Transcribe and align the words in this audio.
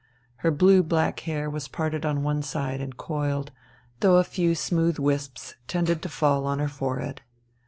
Her 0.37 0.49
blue 0.49 0.81
black 0.81 1.19
hair 1.19 1.47
was 1.47 1.67
parted 1.67 2.07
on 2.07 2.23
one 2.23 2.41
side 2.41 2.81
and 2.81 2.97
coiled, 2.97 3.51
though 3.99 4.15
a 4.17 4.23
few 4.23 4.55
smooth 4.55 4.97
wisps 4.97 5.57
tended 5.67 6.01
to 6.01 6.09
fall 6.09 6.47
on 6.47 6.57
her 6.57 6.67
forehead. 6.67 7.21